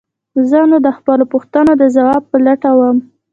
[0.49, 2.97] زه نو د خپلو پوښتنو د ځواب په لټه وم.